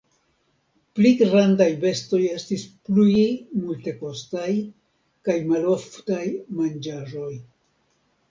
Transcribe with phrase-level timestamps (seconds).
[0.99, 3.27] Pli grandaj bestoj estis pli
[3.65, 4.49] multekostaj
[5.29, 6.25] kaj maloftaj
[6.63, 7.31] manĝaĵoj.